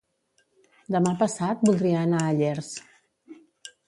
Demà 0.95 1.11
passat 1.19 1.61
voldria 1.69 1.99
anar 2.05 2.21
a 2.25 2.31
Llers. 2.39 2.71